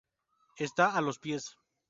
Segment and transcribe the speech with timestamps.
[0.57, 1.55] Está a los pies.